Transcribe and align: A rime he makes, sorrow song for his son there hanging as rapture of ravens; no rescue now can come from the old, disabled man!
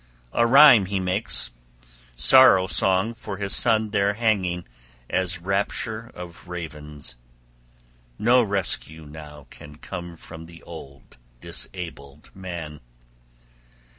A 0.33 0.47
rime 0.47 0.85
he 0.87 0.99
makes, 0.99 1.51
sorrow 2.15 2.65
song 2.65 3.13
for 3.13 3.37
his 3.37 3.55
son 3.55 3.91
there 3.91 4.15
hanging 4.15 4.65
as 5.11 5.39
rapture 5.43 6.09
of 6.15 6.47
ravens; 6.47 7.17
no 8.17 8.41
rescue 8.41 9.05
now 9.05 9.45
can 9.51 9.75
come 9.75 10.17
from 10.17 10.47
the 10.47 10.63
old, 10.63 11.17
disabled 11.39 12.31
man! 12.33 12.79